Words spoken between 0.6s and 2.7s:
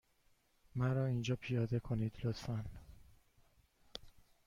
مرا اینجا پیاده کنید، لطفا.